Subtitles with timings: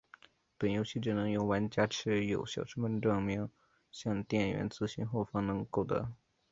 [0.57, 3.47] 本游戏只能由玩家持有效身份证明
[3.91, 6.11] 向店员询问后方能购得。